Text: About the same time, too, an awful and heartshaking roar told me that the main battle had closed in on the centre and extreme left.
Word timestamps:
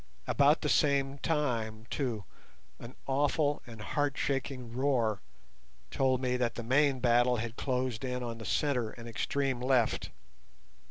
About 0.25 0.61
the 0.61 0.67
same 0.67 1.19
time, 1.19 1.85
too, 1.91 2.23
an 2.79 2.95
awful 3.05 3.61
and 3.67 3.79
heartshaking 3.79 4.73
roar 4.75 5.21
told 5.91 6.19
me 6.19 6.37
that 6.37 6.55
the 6.55 6.63
main 6.63 6.99
battle 6.99 7.35
had 7.35 7.55
closed 7.55 8.03
in 8.03 8.23
on 8.23 8.39
the 8.39 8.43
centre 8.45 8.89
and 8.89 9.07
extreme 9.07 9.61
left. 9.61 10.09